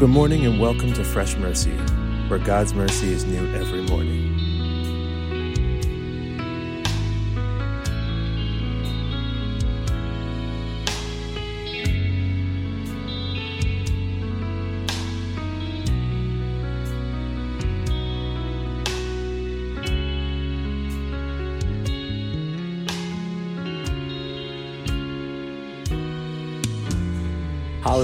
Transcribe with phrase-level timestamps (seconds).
[0.00, 1.70] Good morning and welcome to Fresh Mercy,
[2.26, 4.33] where God's mercy is new every morning.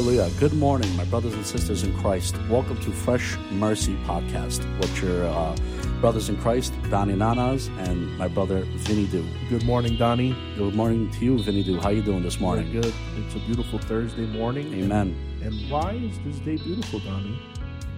[0.01, 0.31] Hallelujah.
[0.41, 2.35] Good morning, my brothers and sisters in Christ.
[2.49, 5.55] Welcome to Fresh Mercy Podcast with your uh,
[6.01, 9.23] brothers in Christ, Donnie Nanas, and my brother, Vinny Do.
[9.51, 10.35] Good morning, Donnie.
[10.57, 11.79] Good morning to you, Vinny Do.
[11.79, 12.73] How are you doing this morning?
[12.73, 12.95] Good.
[13.19, 14.73] It's a beautiful Thursday morning.
[14.73, 15.15] Amen.
[15.43, 17.39] And, and why is this day beautiful, Donnie?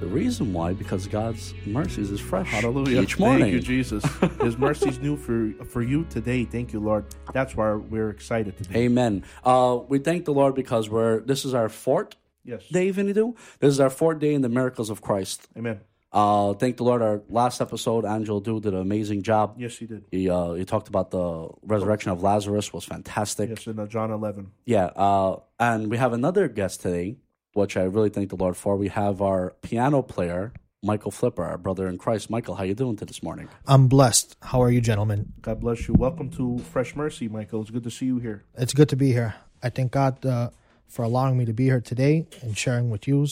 [0.02, 3.02] The reason why, because God's mercies is fresh Hallelujah.
[3.02, 3.42] each morning.
[3.42, 4.02] Thank you, Jesus.
[4.41, 6.45] His mercy's new for for you today.
[6.45, 7.05] Thank you, Lord.
[7.33, 8.80] That's why we're excited today.
[8.87, 9.23] Amen.
[9.45, 12.67] Uh, we thank the Lord because we're this is our fourth Yes.
[12.67, 13.36] day, Vinny Do.
[13.61, 15.47] This is our fourth day in the miracles of Christ.
[15.56, 15.78] Amen.
[16.11, 17.00] Uh, thank the Lord.
[17.00, 19.55] Our last episode, Angel Do did an amazing job.
[19.56, 20.05] Yes, he did.
[20.11, 23.50] He uh, he talked about the resurrection of Lazarus was fantastic.
[23.50, 24.50] Yes, in uh, John 11.
[24.66, 27.19] Yeah, uh, and we have another guest today,
[27.55, 28.77] which I really thank the Lord for.
[28.77, 32.31] We have our piano player, Michael Flipper, our brother in Christ.
[32.31, 33.48] Michael, how you doing to this morning?
[33.67, 34.36] I'm blessed.
[34.42, 35.33] How are you, gentlemen?
[35.41, 35.94] God bless you.
[35.94, 37.61] Welcome to Fresh Mercy, Michael.
[37.62, 38.44] It's good to see you here.
[38.56, 39.34] It's good to be here.
[39.62, 40.50] I thank God uh,
[40.89, 43.27] for allowing me to be here today and sharing with you.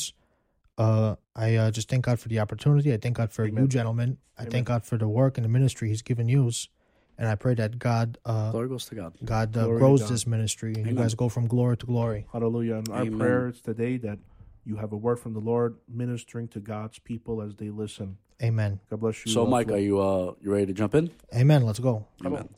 [0.78, 2.92] Uh, I uh, just thank God for the opportunity.
[2.92, 4.18] I thank God for you, gentlemen.
[4.38, 6.50] I thank God for the work and the ministry He's given you,
[7.20, 9.12] and I pray that God, uh, Glory goes to God.
[9.22, 10.10] God uh, Glory to grows God.
[10.10, 12.26] this ministry, and you guys go from glory to glory.
[12.32, 12.76] Hallelujah.
[12.76, 13.18] And our Amen.
[13.18, 14.18] prayer is today that
[14.64, 18.16] you have a word from the Lord ministering to God's people as they listen.
[18.42, 18.80] Amen.
[18.88, 19.32] God bless you.
[19.32, 19.76] So, Mike, Flo.
[19.76, 21.10] are you uh you ready to jump in?
[21.36, 21.66] Amen.
[21.66, 22.06] Let's go.
[22.24, 22.48] Amen.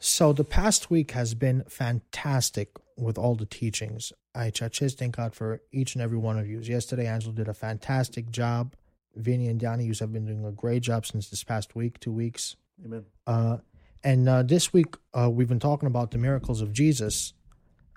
[0.00, 4.12] So the past week has been fantastic with all the teachings.
[4.34, 6.58] I, I just thank God for each and every one of you.
[6.58, 8.74] Yesterday, Angela did a fantastic job.
[9.14, 12.10] Vinny and Donnie, you have been doing a great job since this past week, two
[12.12, 12.56] weeks.
[12.84, 13.04] Amen.
[13.26, 13.58] Uh,
[14.02, 17.32] and uh, this week, uh, we've been talking about the miracles of Jesus.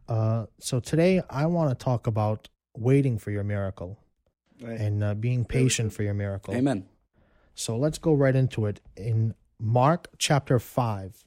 [0.07, 3.97] Uh, so today, I want to talk about waiting for your miracle
[4.61, 6.53] and uh, being patient for your miracle.
[6.55, 6.85] Amen.
[7.55, 8.79] So let's go right into it.
[8.95, 11.25] In Mark chapter 5,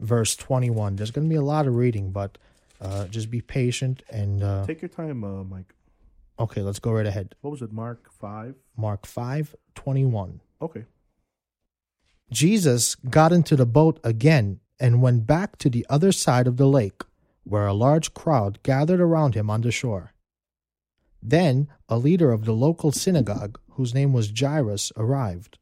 [0.00, 2.38] verse 21, there's going to be a lot of reading, but
[2.80, 4.02] uh, just be patient.
[4.08, 5.74] And uh, Take your time, uh, Mike.
[6.38, 7.34] okay, let's go right ahead.
[7.42, 8.54] What was it, Mark 5?
[8.76, 10.40] Mark 5, 21.
[10.62, 10.84] Okay.
[12.30, 16.66] Jesus got into the boat again and went back to the other side of the
[16.66, 17.02] lake,
[17.44, 20.12] where a large crowd gathered around him on the shore.
[21.22, 25.58] Then a leader of the local synagogue, whose name was Jairus, arrived.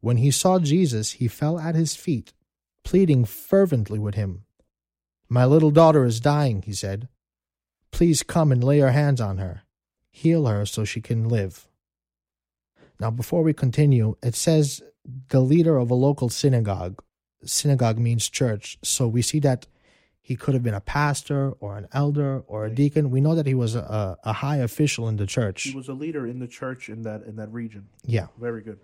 [0.00, 2.32] When he saw Jesus, he fell at his feet,
[2.84, 4.44] pleading fervently with him.
[5.28, 7.08] My little daughter is dying, he said.
[7.90, 9.62] Please come and lay your hands on her.
[10.10, 11.66] Heal her so she can live.
[13.00, 14.82] Now, before we continue, it says
[15.28, 17.02] the leader of a local synagogue.
[17.44, 18.78] Synagogue means church.
[18.82, 19.66] So we see that
[20.20, 23.10] he could have been a pastor or an elder or a deacon.
[23.10, 25.62] We know that he was a, a high official in the church.
[25.62, 27.88] He was a leader in the church in that in that region.
[28.04, 28.26] Yeah.
[28.40, 28.80] Very good.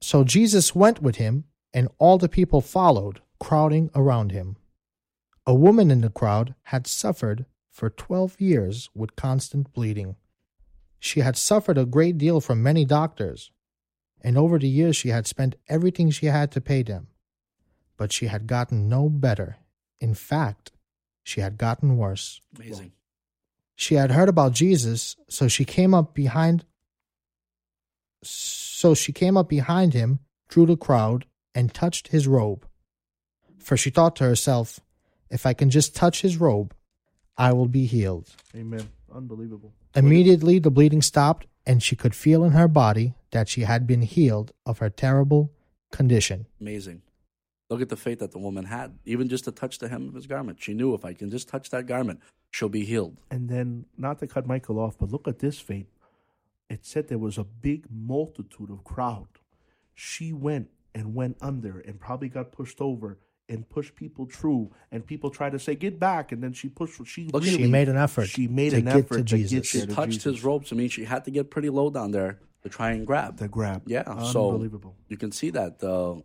[0.00, 4.56] So Jesus went with him, and all the people followed, crowding around him.
[5.46, 10.16] A woman in the crowd had suffered for twelve years with constant bleeding.
[11.04, 13.50] She had suffered a great deal from many doctors,
[14.20, 17.08] and over the years she had spent everything she had to pay them.
[17.96, 19.56] But she had gotten no better.
[20.00, 20.70] In fact,
[21.24, 22.40] she had gotten worse.
[22.56, 22.92] Amazing.
[23.74, 26.64] She had heard about Jesus, so she came up behind
[28.22, 32.64] so she came up behind him through the crowd and touched his robe.
[33.58, 34.78] For she thought to herself,
[35.30, 36.76] if I can just touch his robe,
[37.36, 38.30] I will be healed.
[38.54, 38.88] Amen.
[39.12, 39.74] Unbelievable.
[39.94, 44.02] Immediately the bleeding stopped, and she could feel in her body that she had been
[44.02, 45.52] healed of her terrible
[45.90, 46.46] condition.
[46.60, 47.02] Amazing.
[47.68, 50.14] Look at the faith that the woman had, even just to touch the hem of
[50.14, 50.62] his garment.
[50.62, 53.18] She knew if I can just touch that garment, she'll be healed.
[53.30, 55.86] And then, not to cut Michael off, but look at this faith.
[56.68, 59.28] It said there was a big multitude of crowd.
[59.94, 63.18] She went and went under and probably got pushed over
[63.52, 64.70] and push people through.
[64.90, 66.94] And people try to say, "Get back!" And then she pushed.
[67.06, 69.52] She Look, really, She made an effort She made an effort to to Jesus.
[69.52, 70.36] get She to touched Jesus.
[70.36, 70.72] his robes.
[70.72, 73.36] I mean, she had to get pretty low down there to try and grab.
[73.38, 73.82] The grab.
[73.86, 74.94] Yeah, so unbelievable.
[75.08, 76.16] you can see that uh,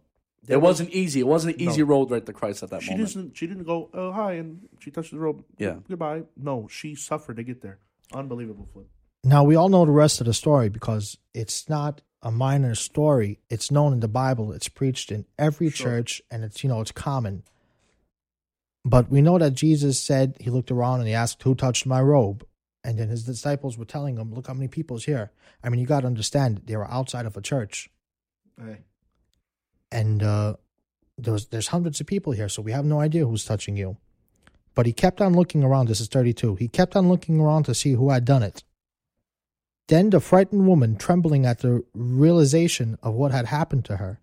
[0.47, 1.19] it was- wasn't easy.
[1.19, 1.87] It wasn't an easy No.
[1.87, 3.13] road right to Christ at that She moment.
[3.13, 3.37] didn't.
[3.37, 3.89] She didn't go.
[3.93, 5.43] Oh hi, and she touched the rope.
[5.57, 5.77] Yeah.
[5.89, 6.23] Goodbye.
[6.37, 7.79] No, she suffered to get there.
[8.13, 8.87] Unbelievable flip.
[9.23, 13.39] Now, we all know the rest of the story because it's not a minor story.
[13.49, 14.51] It's known in the Bible.
[14.51, 15.87] It's preached in every Sure.
[15.87, 17.43] church and it's, you know, it's common.
[18.83, 22.01] But we know that Jesus said he looked around and he asked, Who touched my
[22.01, 22.45] robe?
[22.83, 25.31] And then his disciples were telling him, Look how many people's here.
[25.63, 27.89] I mean, you got to understand, they were outside of a church.
[28.57, 28.77] Hey.
[29.91, 30.55] And uh,
[31.17, 33.97] there was, there's hundreds of people here, so we have no idea who's touching you.
[34.73, 35.87] But he kept on looking around.
[35.87, 36.55] This is 32.
[36.55, 38.63] He kept on looking around to see who had done it.
[39.87, 44.19] Then the frightened woman, trembling at the realization of what had happened to her,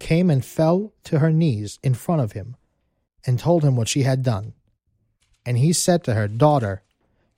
[0.00, 2.56] came and fell to her knees in front of him
[3.26, 4.54] and told him what she had done.
[5.44, 6.82] And he said to her, Daughter,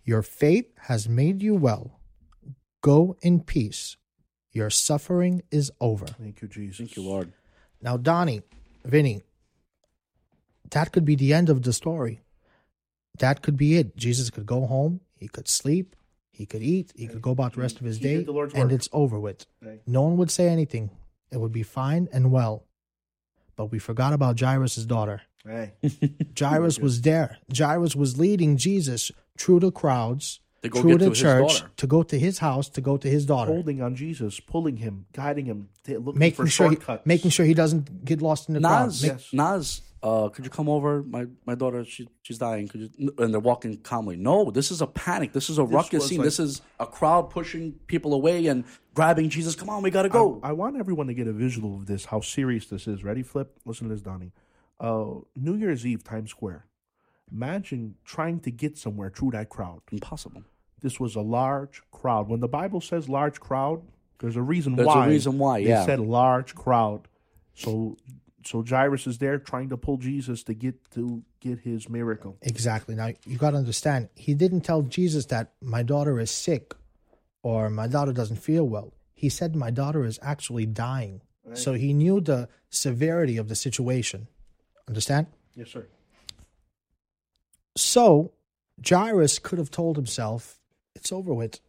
[0.05, 1.99] your faith has made you well.
[2.83, 3.97] Go in peace.
[4.53, 6.07] Your suffering is over.
[6.07, 6.79] Thank you, Jesus.
[6.79, 7.33] Thank you, Lord.
[7.83, 8.43] Now, Donnie,
[8.85, 9.23] Vinny,
[10.71, 12.21] that could be the end of the story.
[13.19, 13.97] That could be it.
[13.97, 15.96] Jesus could go home, he could sleep,
[16.37, 18.33] he could eat, he could go about the rest of his He day, did the
[18.33, 18.73] Lord's and work.
[18.73, 19.47] it's over with.
[19.63, 19.81] Hey.
[19.87, 20.91] No one would say anything.
[21.33, 22.65] It would be fine and well.
[23.57, 25.23] But we forgot about Jairus' daughter.
[25.45, 25.73] Hey.
[26.39, 27.39] Jairus was there.
[27.57, 31.49] Jairus was leading Jesus through the crowds, To go through get the to his church,
[31.61, 31.71] daughter.
[31.77, 35.07] to go to his house, to go to his daughter, Holding on Jesus, pulling him,
[35.15, 38.55] guiding him, t- looking making for sure he, making sure he doesn't get lost in
[38.55, 38.87] the crowd.
[38.87, 39.29] Nas, Ma- Yes.
[39.33, 41.03] Nas, uh, could you come over?
[41.03, 42.69] My my daughter, she she's dying.
[42.69, 43.15] Could you?
[43.19, 44.17] And they're walking calmly.
[44.17, 45.33] No, this is a panic.
[45.33, 46.19] This is a ruckus scene.
[46.19, 48.65] like- this is a crowd pushing people away and
[48.95, 49.55] grabbing Jesus.
[49.55, 50.41] Come on, we gotta go.
[50.43, 53.03] I, I want everyone to get a visual of this, how serious this is.
[53.05, 53.59] Ready, Flip?
[53.65, 54.33] Listen to this, Donnie.
[54.79, 56.67] Uh, New Year's Eve, Times Square.
[57.33, 59.81] Imagine trying to get somewhere through that crowd.
[59.91, 60.43] Impossible.
[60.81, 62.29] This was a large crowd.
[62.29, 63.83] When the Bible says large crowd,
[64.21, 65.09] there's a reason There's a why.
[65.09, 65.85] reason why, They yeah.
[65.85, 67.09] said large crowd.
[67.55, 67.97] So,
[68.47, 72.39] so Jairus is there trying to pull Jesus to get to get his miracle.
[72.43, 72.95] Exactly.
[72.95, 76.75] Now you got to understand, he didn't tell Jesus that my daughter is sick
[77.43, 78.93] or my daughter doesn't feel well.
[79.15, 81.23] He said my daughter is actually dying.
[81.55, 84.27] So he knew the severity of the situation.
[84.89, 85.29] Understand?
[85.55, 85.87] Yes, sir.
[87.77, 88.33] So
[88.87, 90.59] Jairus could have told himself,
[90.97, 91.61] "It's over with.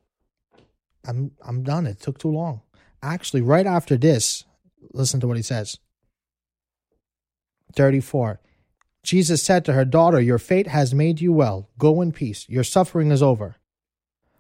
[1.05, 1.85] I'm I'm done.
[1.85, 2.61] It took too long."
[3.03, 4.45] Actually, right after this,
[4.93, 5.77] listen to what he says.
[7.73, 8.39] 34.
[9.03, 11.69] Jesus said to her, Daughter, your fate has made you well.
[11.77, 12.45] Go in peace.
[12.49, 13.55] Your suffering is over.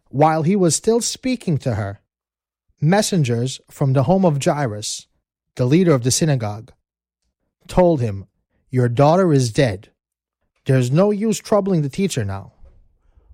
[0.09, 2.01] While he was still speaking to her,
[2.81, 5.07] messengers from the home of Jairus,
[5.55, 6.71] the leader of the synagogue,
[7.67, 8.27] told him,
[8.69, 9.89] Your daughter is dead.
[10.65, 12.53] There's no use troubling the teacher now.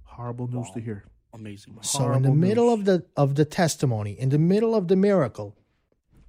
[0.04, 1.06] Horrible news to hear.
[1.34, 1.76] Amazing.
[1.82, 2.80] So in the Horrible middle news.
[2.80, 5.58] of the of the testimony, in the middle of the miracle,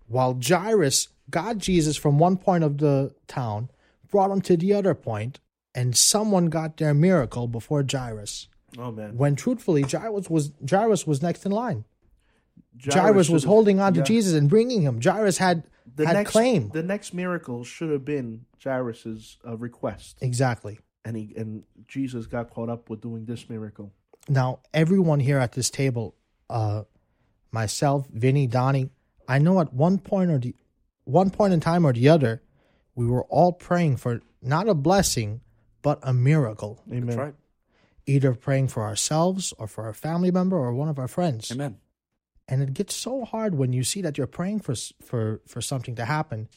[0.07, 3.71] while Jairus got Jesus from one point of the town,
[4.11, 5.41] brought him to the other point,
[5.75, 8.49] and someone got their miracle before Jairus.
[8.79, 11.85] Oh man, When truthfully, Jairus was Jairus was next in line.
[12.83, 14.05] Jairus, was holding on to yeah.
[14.05, 15.01] Jesus and bringing him.
[15.01, 15.63] Jairus had
[15.95, 20.81] The had next claim The next miracle should have been Jairus's uh, request, exactly.
[21.05, 23.93] and he and Jesus got caught up with doing this miracle.
[24.29, 26.15] Now, everyone here at this table,
[26.49, 26.85] uh,
[27.53, 28.91] myself, Vinny, Donnie,
[29.29, 30.55] I know at one point or the
[31.05, 32.43] one point in time or the other,
[32.95, 35.41] we were all praying for not a blessing,
[35.83, 36.83] but a miracle.
[36.89, 37.07] Amen.
[37.07, 37.35] That's right.
[38.07, 41.51] Either praying for ourselves or for a family member or one of our friends.
[41.51, 41.79] Amen.
[42.47, 45.95] And it gets so hard when you see that you're praying for for for something
[45.95, 46.49] to happen,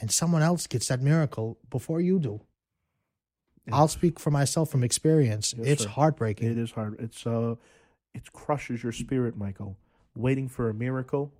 [0.00, 2.40] and someone else gets that miracle before you do.
[3.72, 5.54] I'll speak for myself from experience.
[5.56, 5.88] Yes, it's sir.
[5.88, 6.50] heartbreaking.
[6.50, 6.96] It is hard.
[6.98, 7.56] It's uh,
[8.14, 9.76] it crushes your spirit, Michael.
[10.16, 11.32] Waiting for a miracle,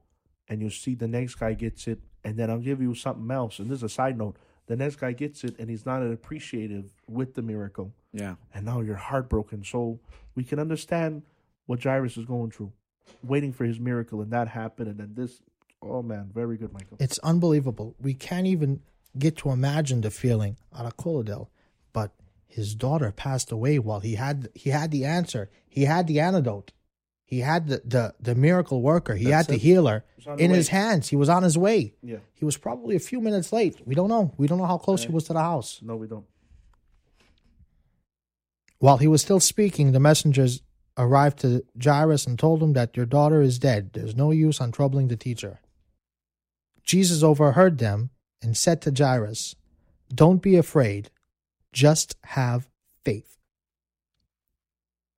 [0.49, 3.59] and you'll see the next guy gets it, and then I'll give you something else.
[3.59, 4.37] And this is a side note:
[4.67, 8.37] the next guy gets it, and he's not appreciative with the miracle, Yeah.
[8.55, 9.65] and now you're heartbroken.
[9.65, 10.01] So
[10.35, 11.23] we can understand
[11.67, 12.73] what Jairus is going through,
[13.23, 15.41] waiting for his miracle, and that happened, and then this.
[15.83, 16.97] Oh man, very good, Michael.
[16.99, 17.95] It's unbelievable.
[18.01, 18.81] We can't even
[19.19, 21.49] get to imagine the feeling out of Colladale.
[21.93, 22.13] But
[22.47, 25.51] his daughter passed away while he had he had the answer.
[25.69, 26.73] He had the antidote.
[27.27, 29.15] He had the the, the miracle worker.
[29.15, 30.57] He That's had the healer was on the in way.
[30.57, 31.09] his hands.
[31.09, 31.95] He was on his way.
[32.03, 32.19] Yeah.
[32.35, 33.81] He was probably a few minutes late.
[33.87, 34.35] We don't know.
[34.37, 35.81] We don't know how close he was to the house.
[35.83, 36.27] No, we don't.
[38.79, 40.63] While he was still speaking, the messengers
[40.99, 43.91] arrived to Jairus and told him that your daughter is dead.
[43.95, 45.61] There's no use on troubling the teacher.
[46.85, 48.11] Jesus overheard them
[48.43, 49.57] and said to Jairus,
[50.15, 51.11] Don't be afraid,
[51.73, 52.69] just have
[53.05, 53.39] faith.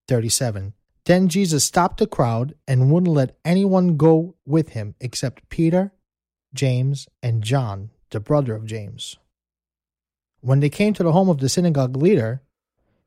[0.07, 0.73] 37.
[1.07, 5.93] Then Jesus stopped the crowd and wouldn't let anyone go with him except Peter,
[6.53, 9.17] James, and John, the brother of James.
[10.41, 12.43] When they came to the home of the synagogue leader,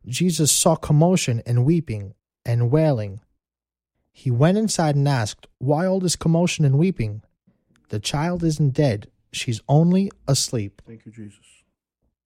[0.06, 2.13] Jesus saw commotion and weeping
[2.46, 3.20] and wailing.
[4.13, 7.22] He went inside and asked, Why all this commotion and weeping?
[7.89, 10.82] The child isn't dead, she's only asleep.
[10.88, 11.63] Thank you, Jesus.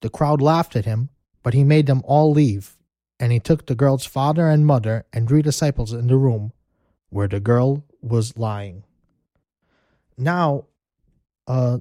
[0.01, 1.10] The crowd laughed at him,
[1.42, 2.77] but he made them all leave
[3.24, 6.51] And he took the girl's father and mother and three disciples in the room
[7.10, 8.84] where the girl was lying.
[10.18, 10.65] Now,
[11.48, 11.77] uh,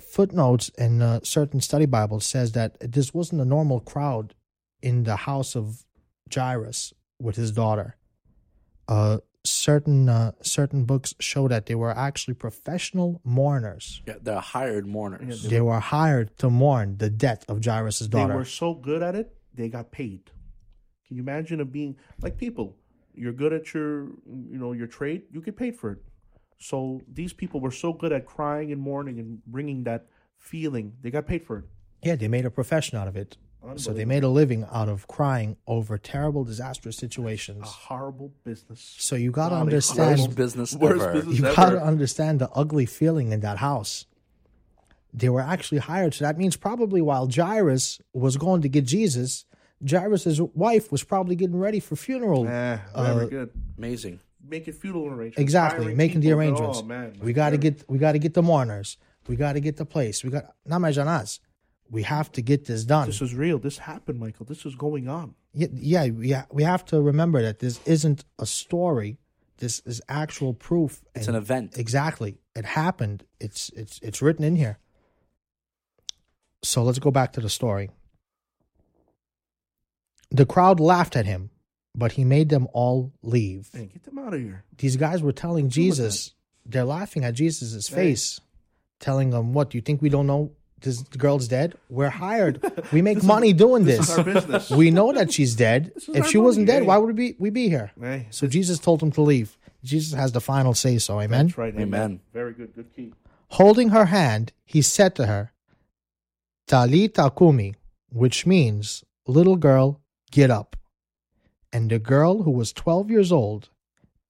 [0.00, 4.34] footnotes in uh, certain study Bibles says that this wasn't a normal crowd
[4.80, 5.84] in the house of
[6.34, 7.96] Jairus with his daughter.
[8.88, 14.00] Uh, certain uh, certain books show that they were actually professional mourners.
[14.06, 15.44] Yeah, they're hired mourners.
[15.44, 18.32] Yeah, They were hired to mourn the death of Jairus' daughter.
[18.32, 20.30] They were so good at it, they got paid.
[21.06, 22.76] Can you imagine of being like people?
[23.14, 25.22] You're good at your, you know, your trade.
[25.32, 25.98] You get paid for it.
[26.58, 30.06] So these people were so good at crying and mourning and bringing that
[30.38, 30.94] feeling.
[31.02, 31.64] They got paid for it.
[32.02, 33.36] yeah, they made a profession out of it.
[33.74, 37.62] So they made a living out of crying over terrible, disastrous situations.
[37.62, 38.94] a horrible business.
[38.98, 40.20] So you got to understand.
[40.20, 41.12] Worst business Worst ever.
[41.14, 44.06] business you got to understand the ugly feeling in that house.
[45.12, 49.46] They were actually hired, so that means probably while Jairus was going to get Jesus,
[49.88, 52.46] Jairus' wife was probably getting ready for funeral.
[52.48, 53.50] Eh, Uh, good.
[53.78, 54.20] Amazing.
[54.48, 55.38] Making funeral arrangements.
[55.38, 56.78] exactly, hiring making the arrangements.
[56.80, 58.96] Oh man, we got to get we got to get the mourners.
[59.26, 60.22] We got to get the place.
[60.22, 61.40] We got Namajanas.
[61.90, 63.06] We have to get this done.
[63.08, 63.58] This is real.
[63.58, 64.46] This happened, Michael.
[64.46, 65.34] This is going on.
[65.52, 69.18] Yeah, yeah, we we have to remember that this isn't a story.
[69.58, 71.02] This is actual proof.
[71.14, 71.76] It's and- an event.
[71.76, 73.24] Exactly, it happened.
[73.40, 74.78] It's it's it's written in here.
[76.62, 77.90] So let's go back to the story.
[80.36, 81.50] The crowd laughed at him,
[81.94, 83.72] but he made them all leave.
[83.74, 84.64] Man, get them out of here.
[84.76, 88.40] These guys were telling Jesus, they're laughing at Jesus' face,
[89.00, 89.70] telling him, "What?
[89.70, 90.50] Do you think we don't know
[90.80, 91.74] this girl's dead?
[91.88, 92.54] We're hired.
[92.92, 94.08] We make money doing This this.
[94.10, 94.70] is our business.
[94.70, 95.92] We know that she's dead.
[95.96, 96.88] If our she wasn't money, dead, hey.
[96.88, 97.92] why would we be, we be here?
[97.98, 99.56] Hey, So Jesus told him to leave.
[99.82, 101.20] Jesus has the final say so.
[101.20, 101.46] Amen.
[101.46, 101.72] that's right.
[101.74, 101.88] Amen.
[101.88, 102.20] Amen.
[102.34, 102.74] Very good.
[102.74, 103.14] Good key.
[103.50, 105.52] Holding her hand, he said to her,
[106.68, 107.74] Talita kumi,
[108.10, 110.00] which means, little girl,
[110.30, 110.76] get up.
[111.72, 113.68] And the girl, who was 12 years old,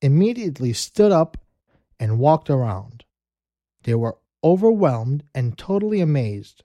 [0.01, 1.37] immediately stood up
[1.99, 3.05] and walked around.
[3.85, 6.65] They were overwhelmed and totally amazed.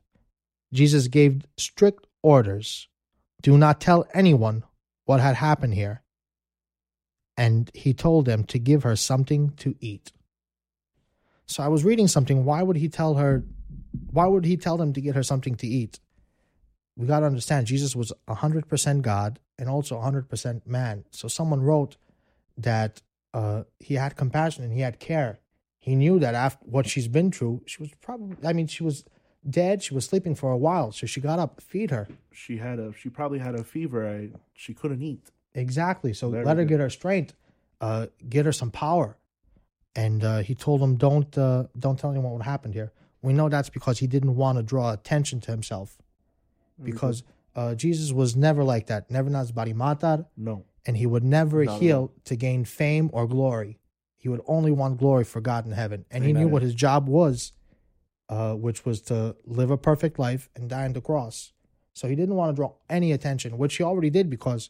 [0.73, 2.87] Jesus gave strict orders
[3.41, 4.63] do not tell anyone
[5.05, 6.03] what had happened here.
[7.35, 10.11] And he told them to give her something to eat.
[11.47, 12.45] So I was reading something.
[12.45, 13.43] Why would he tell her?
[14.11, 15.99] Why would he tell them to get her something to eat?
[17.01, 21.03] We got to understand Jesus was 100% God and also 100% man.
[21.09, 21.97] So someone wrote
[22.55, 23.01] that
[23.33, 25.39] uh, he had compassion and he had care.
[25.79, 29.03] He knew that after what she's been through, she was probably, I mean, she was
[29.49, 29.81] dead.
[29.81, 30.91] She was sleeping for a while.
[30.91, 32.07] So she got up, feed her.
[32.31, 32.93] She had a.
[32.93, 34.07] She probably had a fever.
[34.07, 35.31] I, she couldn't eat.
[35.55, 36.13] Exactly.
[36.13, 37.33] So let her get her strength,
[37.81, 39.17] uh, get her some power.
[39.95, 42.91] And uh, he told him, "Don't uh, don't tell anyone what happened here."
[43.23, 45.97] We know that's because he didn't want to draw attention to himself,
[46.81, 47.23] because
[47.55, 49.09] uh, Jesus was never like that.
[49.11, 50.65] Never nas bari matar, No.
[50.85, 53.79] and he would never Not heal to gain fame or glory.
[54.17, 57.09] He would only want glory for God in heaven, and he knew what his job
[57.09, 57.53] was,
[58.29, 61.53] uh, which was to live a perfect life and die on the cross.
[61.93, 64.69] So he didn't want to draw any attention, which he already did because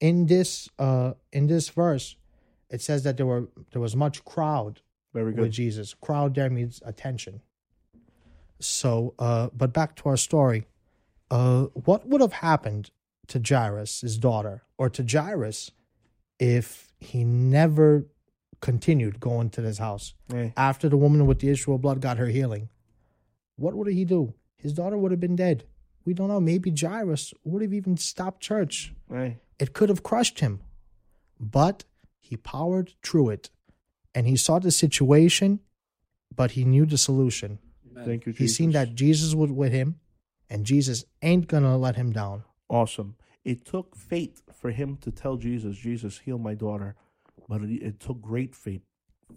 [0.00, 2.16] in this uh, in this verse
[2.68, 4.80] it says that there were there was much crowd
[5.14, 5.52] Very with good.
[5.52, 5.94] Jesus.
[5.94, 7.40] Crowd there means attention.
[8.60, 10.66] So, uh, but back to our story.
[11.30, 12.90] Uh, what would have happened
[13.28, 15.70] to Jairus, his daughter, or to Jairus
[16.38, 18.06] if he never
[18.60, 20.14] continued going to this house
[20.56, 22.68] after the woman with the issue of blood got her healing?
[23.56, 24.34] What would he do?
[24.56, 25.64] His daughter would have been dead.
[26.04, 26.40] We don't know.
[26.40, 28.92] Maybe Jairus would have even stopped church.
[29.10, 29.38] hey.
[29.58, 30.60] It could have crushed him.
[31.38, 31.84] But
[32.18, 33.50] he powered through it.
[34.14, 35.60] And he saw the situation,
[36.34, 37.58] but he knew the solution.
[38.04, 40.00] Thank you, He seen that Jesus was with him,
[40.50, 42.44] and Jesus ain't gonna let him down.
[42.68, 43.16] Awesome.
[43.44, 46.96] It took faith for him to tell Jesus, Jesus, heal my daughter.
[47.48, 48.82] But it, it took great faith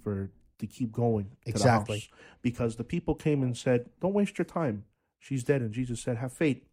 [0.03, 0.29] for
[0.60, 1.98] to keep going to Exactly.
[1.98, 2.10] the house.
[2.41, 4.86] Because the people came and said, Don't waste your time.
[5.20, 5.62] She's dead.
[5.62, 6.63] And Jesus said, Have faith.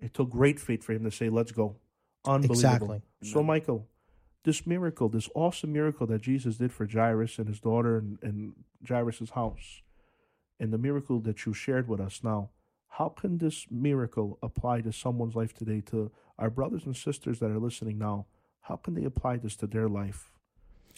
[0.00, 1.76] It took great faith for him to say, Let's go.
[2.24, 2.54] Unbelievable.
[2.54, 3.02] Exactly.
[3.22, 3.86] So, Michael,
[4.44, 8.52] this miracle, this awesome miracle that Jesus did for Jairus and his daughter and, and
[8.86, 9.82] Jairus' house,
[10.60, 12.50] and the miracle that you shared with us now,
[12.88, 17.50] how can this miracle apply to someone's life today, to our brothers and sisters that
[17.50, 18.26] are listening now?
[18.62, 20.32] How can they apply this to their life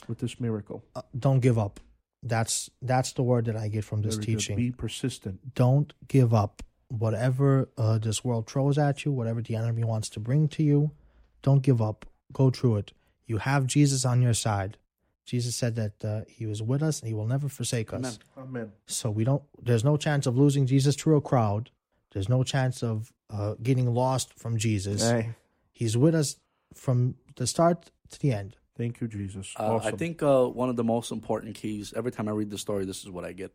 [0.08, 0.84] with this miracle?
[0.94, 1.78] Uh, don't give up.
[2.22, 4.38] That's that's the word that I get from this Very good.
[4.38, 4.56] teaching.
[4.56, 5.54] Be persistent.
[5.54, 6.62] don't give up.
[6.88, 10.90] Whatever uh, this world throws at you, whatever the enemy wants to bring to you,
[11.42, 12.04] don't give up.
[12.32, 12.92] Go through it.
[13.26, 14.76] You have Jesus on your side.
[15.24, 18.18] Jesus said that uh, he was with us and he will never forsake us.
[18.36, 18.48] Amen.
[18.48, 18.72] Amen.
[18.86, 19.42] So we don't.
[19.62, 21.70] There's no chance of losing Jesus through a crowd.
[22.12, 25.02] There's no chance of uh, getting lost from Jesus.
[25.08, 25.30] Hey,
[25.72, 26.36] He's with us
[26.74, 28.56] from the start to the end.
[28.76, 29.54] Thank you, Jesus.
[29.58, 29.94] Uh, awesome.
[29.94, 31.92] I think uh, one of the most important keys.
[31.94, 33.52] Every time I read the story, this is what I get.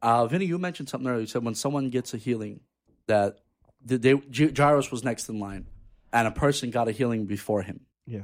[0.00, 1.20] Uh, Vinny, you mentioned something earlier.
[1.22, 2.60] You said when someone gets a healing,
[3.06, 3.38] that
[3.84, 5.66] the, they, J- Jairus was next in line,
[6.12, 7.80] and a person got a healing before him.
[8.06, 8.22] Yeah.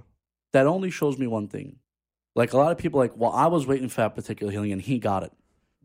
[0.53, 1.79] That only shows me one thing.
[2.35, 4.73] Like a lot of people, are like, well, I was waiting for that particular healing,
[4.73, 5.33] and he got it.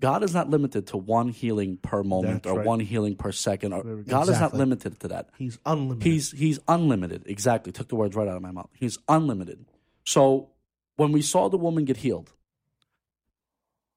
[0.04, 2.68] God is not limited to one healing per moment That's or right.
[2.68, 3.72] one healing per second.
[3.72, 3.84] Or.
[4.04, 5.30] God is not limited to that.
[5.38, 6.04] He's unlimited.
[6.04, 7.24] He's he's unlimited.
[7.26, 7.72] Exactly.
[7.72, 8.70] Took the words right out of my mouth.
[8.74, 9.64] He's unlimited.
[10.04, 10.50] So
[10.98, 12.34] when we saw the woman get healed,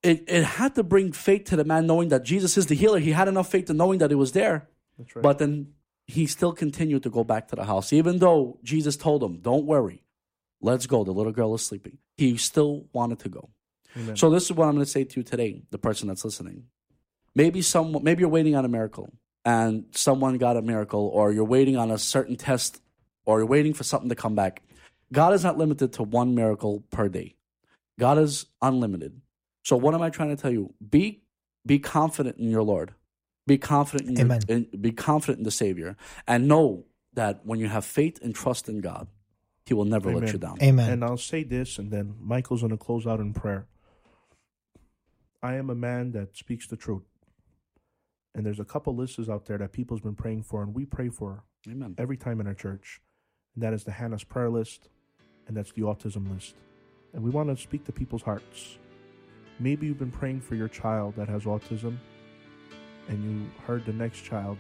[0.04, 3.00] it, it had to bring faith to the man knowing that Jesus is the healer.
[3.00, 4.68] He had enough faith to knowing that it was there.
[4.98, 5.25] That's right.
[5.25, 5.72] But then
[6.06, 7.92] he still continued to go back to the house.
[7.92, 10.04] Even though Jesus told him, Don't worry,
[10.60, 11.02] let's go.
[11.02, 11.98] The little girl is sleeping.
[12.16, 13.50] He still wanted to go.
[13.97, 14.17] Amen.
[14.17, 16.65] So this is what I'm going to say to you today, the person that's listening.
[17.35, 19.12] Maybe some, maybe you're waiting on a miracle,
[19.45, 22.81] and someone got a miracle, or you're waiting on a certain test,
[23.25, 24.62] or you're waiting for something to come back.
[25.12, 27.37] God is not limited to one miracle per day.
[27.99, 29.21] God is unlimited.
[29.65, 30.75] So what am I trying to tell you?
[30.88, 31.23] Be
[31.65, 32.95] be confident in your Lord.
[33.47, 34.41] Be confident in, your, Amen.
[34.49, 36.85] in be confident in the Savior, and know
[37.15, 39.09] that when you have faith and trust in God,
[39.65, 40.59] He will never let you down.
[40.62, 40.91] Amen.
[40.91, 43.67] And I'll say this, and then Michael's going to close out in prayer.
[45.43, 47.05] I am a man that speaks the truth.
[48.35, 51.09] And there's a couple lists out there that people's been praying for, and we pray
[51.09, 51.95] for Amen.
[51.99, 53.00] every time in our church.
[53.55, 54.88] And that is the Hannah's prayer list,
[55.49, 56.55] and that's the autism list.
[57.14, 58.78] And we want to speak to people's hearts.
[59.59, 61.97] Maybe you've been praying for your child that has autism,
[63.09, 64.59] and you heard the next child,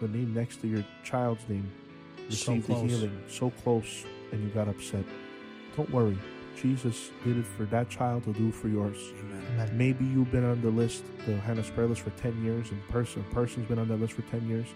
[0.00, 1.70] the name next to your child's name,
[2.16, 5.04] So receive the healing so close, and you got upset.
[5.76, 6.18] Don't worry.
[6.60, 9.12] Jesus did it for that child, he'll do for yours.
[9.18, 9.42] Amen.
[9.54, 9.78] Amen.
[9.78, 13.24] Maybe you've been on the list, the Hannah's prayer list for 10 years, and person,
[13.28, 14.66] a person's been on that list for 10 years,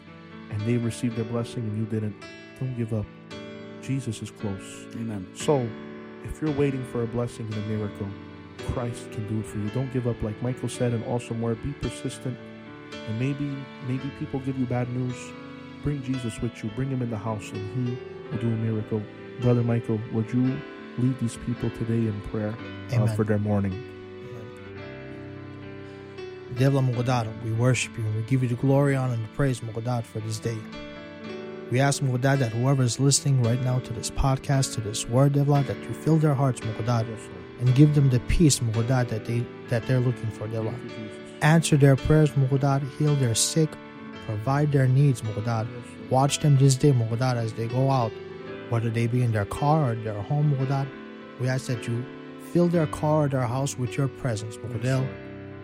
[0.50, 2.14] and they received their blessing and you didn't.
[2.58, 3.06] Don't give up.
[3.82, 4.86] Jesus is close.
[4.94, 5.26] Amen.
[5.34, 5.68] So,
[6.24, 8.08] if you're waiting for a blessing and a miracle,
[8.72, 9.68] Christ can do it for you.
[9.70, 10.20] Don't give up.
[10.22, 11.62] Like Michael said, an awesome word.
[11.62, 12.38] Be persistent.
[13.08, 13.54] And maybe,
[13.86, 15.16] maybe people give you bad news.
[15.82, 16.70] Bring Jesus with you.
[16.70, 17.98] Bring him in the house, and he
[18.30, 19.02] will do a miracle.
[19.40, 20.58] Brother Michael, would you
[20.98, 22.54] lead these people today in prayer
[22.92, 23.90] uh, for their morning?
[26.54, 29.60] Devla Mogodad, we worship you and we give you the glory, honor, and the praise,
[29.60, 30.56] Mogodad, for this day.
[31.72, 35.32] We ask, Mogodad, that whoever is listening right now to this podcast, to this word,
[35.32, 37.06] Devla, that you fill their hearts, Mogodad,
[37.58, 40.74] and give them the peace, Mogodad, that, they, that they're looking for, Devla.
[41.42, 43.70] Answer their prayers, Mogodad, heal their sick,
[44.26, 45.66] provide their needs, Mogodad.
[46.10, 48.12] Watch them this day, Mogodad, as they go out,
[48.70, 50.88] whether they be in their car or their home, Mogodad.
[51.40, 52.04] We ask that you
[52.52, 55.08] fill their car or their house with your presence, Yes, Lord.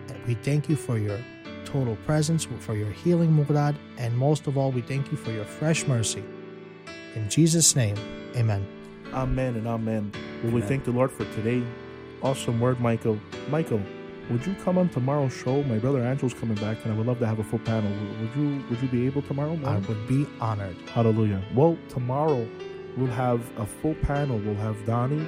[0.09, 1.19] And we thank you for your
[1.65, 5.45] total presence, for your healing, Mughadad, and most of all, we thank you for your
[5.45, 6.23] fresh mercy.
[7.15, 7.95] In Jesus' name,
[8.35, 8.65] amen.
[9.13, 10.11] Amen and amen.
[10.43, 11.63] Well, we thank the Lord for today.
[12.21, 13.19] Awesome word, Michael.
[13.49, 13.81] Michael,
[14.29, 15.63] would you come on tomorrow's show?
[15.63, 17.91] My brother Angel's coming back, and I would love to have a full panel.
[18.21, 19.59] Would you Would you be able tomorrow?
[19.65, 20.77] I would be honored.
[20.93, 21.41] Hallelujah.
[21.53, 22.47] Well, tomorrow
[22.97, 24.37] we'll have a full panel.
[24.39, 25.27] We'll have Donnie,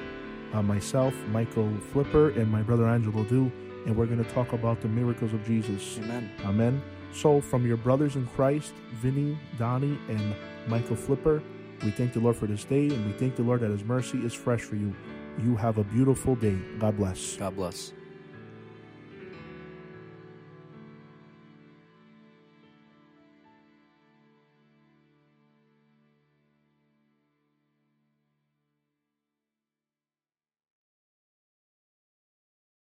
[0.54, 3.52] uh, myself, Michael Flipper, and my brother Angel Do,
[3.86, 5.97] and we're going to talk about the miracles of Jesus.
[5.99, 6.32] Amen.
[6.45, 6.82] Amen.
[7.13, 10.36] So, from your brothers in Christ, Vinny, Donnie, and
[10.67, 11.43] Michael Flipper,
[11.84, 14.19] we thank the Lord for this day, and we thank the Lord that His mercy
[14.19, 14.95] is fresh for you.
[15.43, 16.58] You have a beautiful day.
[16.80, 17.36] God bless.
[17.36, 17.93] God bless.